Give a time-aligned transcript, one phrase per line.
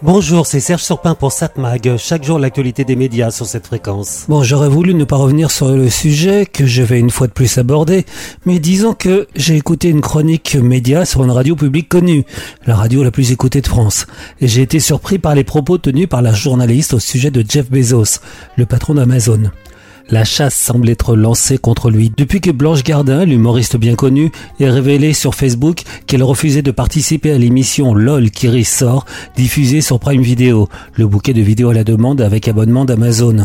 [0.00, 1.96] Bonjour, c'est Serge Surpin pour SatMag.
[1.96, 4.26] Chaque jour, l'actualité des médias sur cette fréquence.
[4.28, 7.32] Bon, j'aurais voulu ne pas revenir sur le sujet que je vais une fois de
[7.32, 8.06] plus aborder,
[8.46, 12.24] mais disons que j'ai écouté une chronique média sur une radio publique connue,
[12.64, 14.06] la radio la plus écoutée de France,
[14.40, 17.68] et j'ai été surpris par les propos tenus par la journaliste au sujet de Jeff
[17.68, 18.20] Bezos,
[18.56, 19.50] le patron d'Amazon.
[20.10, 22.10] La chasse semble être lancée contre lui.
[22.16, 27.30] Depuis que Blanche Gardin, l'humoriste bien connue, est révélé sur Facebook qu'elle refusait de participer
[27.30, 29.04] à l'émission LOL qui ressort,
[29.36, 33.44] diffusée sur Prime Video, le bouquet de vidéos à la demande avec abonnement d'Amazon.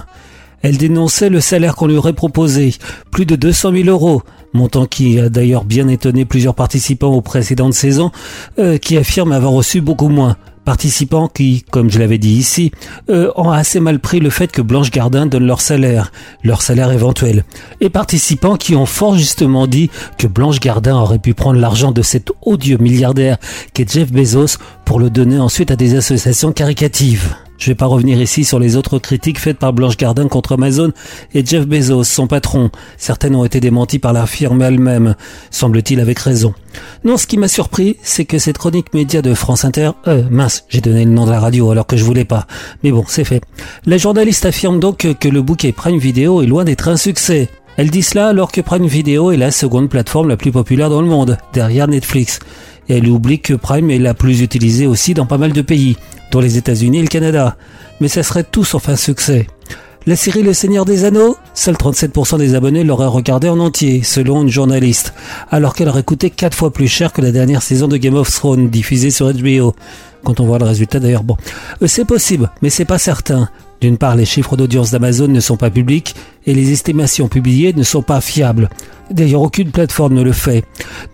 [0.62, 2.74] Elle dénonçait le salaire qu'on lui aurait proposé,
[3.12, 4.22] plus de 200 000 euros,
[4.54, 8.12] montant qui a d'ailleurs bien étonné plusieurs participants aux précédentes saisons,
[8.58, 12.72] euh, qui affirment avoir reçu beaucoup moins participants qui, comme je l'avais dit ici,
[13.10, 16.12] euh, ont assez mal pris le fait que Blanche Gardin donne leur salaire,
[16.44, 17.44] leur salaire éventuel,
[17.82, 22.02] et participants qui ont fort justement dit que Blanche Gardin aurait pu prendre l'argent de
[22.02, 23.38] cet odieux milliardaire
[23.74, 27.36] qu'est Jeff Bezos pour le donner ensuite à des associations caricatives.
[27.64, 30.92] Je vais pas revenir ici sur les autres critiques faites par Blanche Gardin contre Amazon
[31.34, 32.70] et Jeff Bezos, son patron.
[32.98, 35.16] Certaines ont été démenties par la firme elle-même,
[35.50, 36.54] semble-t-il avec raison.
[37.06, 40.66] Non, ce qui m'a surpris, c'est que cette chronique média de France Inter, euh, mince,
[40.68, 42.48] j'ai donné le nom de la radio alors que je voulais pas.
[42.84, 43.42] Mais bon, c'est fait.
[43.86, 47.48] La journaliste affirme donc que le bouquet Prime Video est loin d'être un succès.
[47.78, 51.02] Elle dit cela alors que Prime Video est la seconde plateforme la plus populaire dans
[51.02, 52.40] le monde, derrière Netflix.
[52.90, 55.96] Et elle oublie que Prime est la plus utilisée aussi dans pas mal de pays
[56.34, 57.56] dont les États-Unis et le Canada.
[58.02, 59.48] Mais ça serait tout sauf un succès.
[60.06, 64.42] La série Le Seigneur des Anneaux, seuls 37% des abonnés l'auraient regardé en entier, selon
[64.42, 65.14] une journaliste,
[65.50, 68.30] alors qu'elle aurait coûté 4 fois plus cher que la dernière saison de Game of
[68.30, 69.74] Thrones diffusée sur HBO.
[70.26, 71.38] Quand on voit le résultat d'ailleurs, bon,
[71.82, 73.48] euh, c'est possible, mais c'est pas certain.
[73.84, 77.84] D'une part, les chiffres d'audience d'Amazon ne sont pas publics et les estimations publiées ne
[77.84, 78.70] sont pas fiables.
[79.12, 80.64] D'ailleurs, aucune plateforme ne le fait.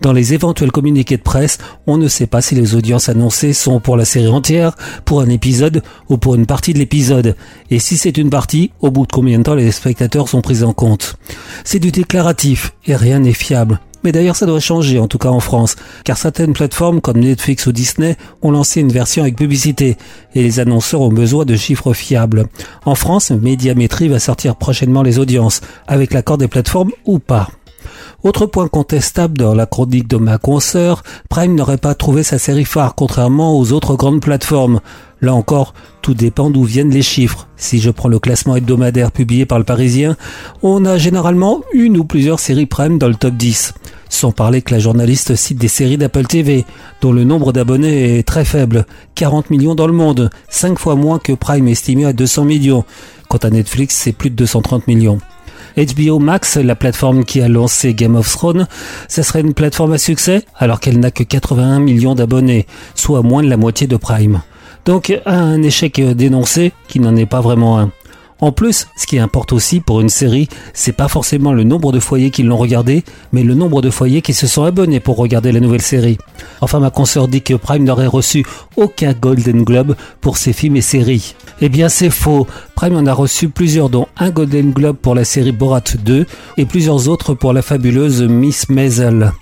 [0.02, 3.80] Dans les éventuels communiqués de presse, on ne sait pas si les audiences annoncées sont
[3.80, 7.34] pour la série entière, pour un épisode ou pour une partie de l'épisode.
[7.72, 10.62] Et si c'est une partie, au bout de combien de temps les spectateurs sont pris
[10.62, 11.16] en compte?
[11.64, 13.80] C'est du déclaratif et rien n'est fiable.
[14.02, 17.66] Mais d'ailleurs, ça doit changer, en tout cas en France, car certaines plateformes comme Netflix
[17.66, 19.96] ou Disney ont lancé une version avec publicité,
[20.34, 22.46] et les annonceurs ont besoin de chiffres fiables.
[22.84, 27.48] En France, Médiamétrie va sortir prochainement les audiences, avec l'accord des plateformes ou pas.
[28.22, 32.64] Autre point contestable dans la chronique de ma consoeur, Prime n'aurait pas trouvé sa série
[32.64, 34.80] phare, contrairement aux autres grandes plateformes.
[35.22, 37.46] Là encore, tout dépend d'où viennent les chiffres.
[37.56, 40.16] Si je prends le classement hebdomadaire publié par le Parisien,
[40.62, 43.74] on a généralement une ou plusieurs séries Prime dans le top 10.
[44.08, 46.64] Sans parler que la journaliste cite des séries d'Apple TV,
[47.00, 51.18] dont le nombre d'abonnés est très faible, 40 millions dans le monde, 5 fois moins
[51.18, 52.84] que Prime estimé à 200 millions.
[53.28, 55.18] Quant à Netflix, c'est plus de 230 millions.
[55.76, 58.66] HBO Max, la plateforme qui a lancé Game of Thrones,
[59.08, 63.42] ce serait une plateforme à succès alors qu'elle n'a que 81 millions d'abonnés, soit moins
[63.42, 64.42] de la moitié de Prime.
[64.84, 67.90] Donc un échec dénoncé qui n'en est pas vraiment un.
[68.40, 72.00] En plus, ce qui importe aussi pour une série, c'est pas forcément le nombre de
[72.00, 75.52] foyers qui l'ont regardé, mais le nombre de foyers qui se sont abonnés pour regarder
[75.52, 76.16] la nouvelle série.
[76.60, 78.46] Enfin, ma consoeur dit que Prime n'aurait reçu
[78.76, 81.34] aucun Golden Globe pour ses films et séries.
[81.60, 82.46] Eh bien, c'est faux.
[82.74, 86.26] Prime en a reçu plusieurs, dont un Golden Globe pour la série Borat 2
[86.56, 89.32] et plusieurs autres pour la fabuleuse Miss Maisel.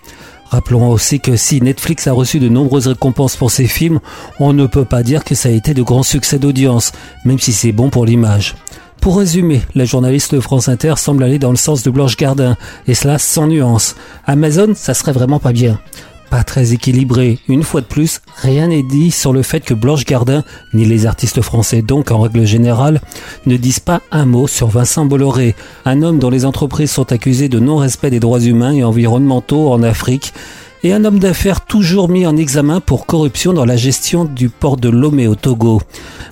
[0.50, 4.00] Rappelons aussi que si Netflix a reçu de nombreuses récompenses pour ses films,
[4.40, 6.92] on ne peut pas dire que ça a été de grands succès d'audience,
[7.24, 8.54] même si c'est bon pour l'image.
[9.00, 12.56] Pour résumer, la journaliste de France Inter semble aller dans le sens de Blanche Gardin,
[12.86, 13.94] et cela sans nuance.
[14.26, 15.78] Amazon, ça serait vraiment pas bien
[16.30, 17.38] pas très équilibré.
[17.48, 20.44] Une fois de plus, rien n'est dit sur le fait que Blanche Gardin,
[20.74, 23.00] ni les artistes français donc en règle générale,
[23.46, 25.54] ne disent pas un mot sur Vincent Bolloré,
[25.84, 29.82] un homme dont les entreprises sont accusées de non-respect des droits humains et environnementaux en
[29.82, 30.32] Afrique,
[30.82, 34.76] et un homme d'affaires toujours mis en examen pour corruption dans la gestion du port
[34.76, 35.80] de Lomé au Togo.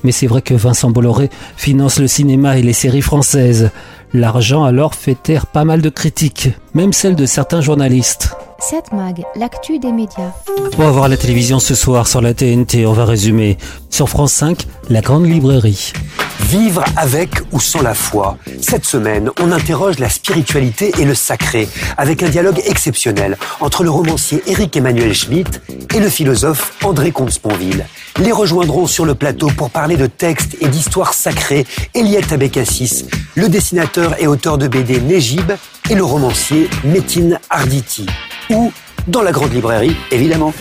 [0.04, 3.70] Mais c'est vrai que Vincent Bolloré finance le cinéma et les séries françaises.
[4.12, 8.34] L'argent alors fait taire pas mal de critiques, même celles de certains journalistes.
[8.58, 10.32] 7 Mag, l'actu des médias.
[10.78, 13.58] On va voir la télévision ce soir sur la TNT, on va résumer.
[13.90, 15.92] Sur France 5, la grande librairie.
[16.41, 18.38] Vivre avec ou sans la foi.
[18.60, 23.91] Cette semaine, on interroge la spiritualité et le sacré avec un dialogue exceptionnel entre le
[23.91, 25.60] romancier Éric Emmanuel Schmitt
[25.94, 27.86] et le philosophe André Comte-Sponville.
[28.18, 33.48] Les rejoindront sur le plateau pour parler de textes et d'histoires sacrées Eliette Abécassis, le
[33.48, 35.53] dessinateur et auteur de BD Négib
[35.91, 38.06] et le romancier Métine Arditi.
[38.50, 38.72] Ou
[39.09, 40.53] dans la grande librairie, évidemment.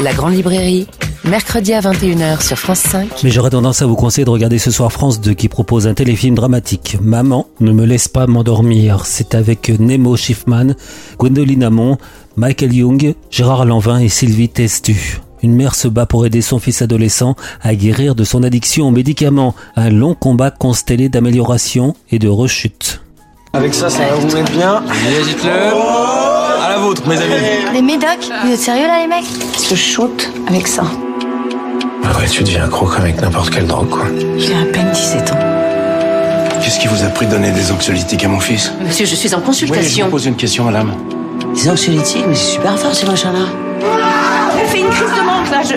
[0.00, 0.88] La grande librairie,
[1.24, 3.22] mercredi à 21h sur France 5.
[3.24, 5.94] Mais j'aurais tendance à vous conseiller de regarder ce soir France 2 qui propose un
[5.94, 6.96] téléfilm dramatique.
[7.00, 9.06] Maman ne me laisse pas m'endormir.
[9.06, 10.74] C'est avec Nemo Schiffman,
[11.18, 11.98] Gwendoline Amon,
[12.36, 15.20] Michael Young, Gérard Lanvin et Sylvie Testu.
[15.42, 18.90] Une mère se bat pour aider son fils adolescent à guérir de son addiction aux
[18.90, 19.54] médicaments.
[19.76, 23.02] Un long combat constellé d'amélioration et de rechute.
[23.52, 24.82] Avec ça, ça va vous mettre bien.
[25.06, 25.50] Allez, dites-le.
[25.50, 27.72] À la vôtre, mes amis.
[27.74, 29.26] Les médocs Vous êtes sérieux là, les mecs?
[29.56, 30.84] Se shoot avec ça.
[32.04, 34.04] Ouais, tu deviens accro comme avec n'importe quelle drogue, quoi.
[34.38, 35.38] J'ai à peine 17 ans.
[36.60, 38.72] Qu'est-ce qui vous a pris de donner des anxiolytiques à mon fils?
[38.80, 40.04] Monsieur, je suis en Oui, je consultation.
[40.06, 40.92] vous pose une question, madame.
[41.54, 43.46] Des anxiolytiques, mais c'est super fort ces machins-là.
[44.60, 45.74] Elle fait une crise de manque là, je...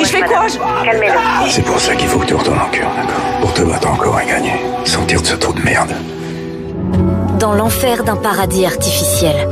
[0.00, 1.50] Et je fais quoi je...
[1.50, 3.40] C'est pour ça qu'il faut que tu retournes en cure, d'accord?
[3.40, 4.54] Pour te battre encore et gagner.
[4.84, 5.90] Sortir de ce trou de merde.
[7.38, 9.48] Dans l'enfer d'un paradis artificiel.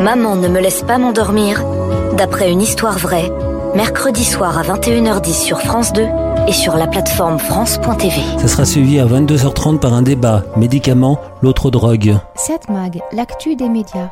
[0.00, 1.62] Maman ne me laisse pas m'endormir.
[2.16, 3.32] D'après une histoire vraie,
[3.74, 6.06] mercredi soir à 21h10 sur France 2
[6.48, 8.14] et sur la plateforme France.tv.
[8.38, 10.44] Ça sera suivi à 22h30 par un débat.
[10.56, 12.16] Médicaments, l'autre drogue.
[12.36, 14.10] 7 Mag, l'actu des médias.